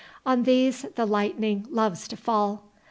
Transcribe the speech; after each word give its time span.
On 0.25 0.41
these 0.41 0.87
the 0.95 1.05
lightning 1.05 1.67
loves 1.69 2.07
to 2.07 2.17
fall. 2.17 2.63